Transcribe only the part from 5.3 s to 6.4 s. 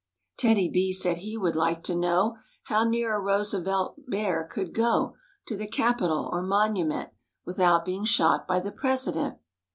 To the Capitol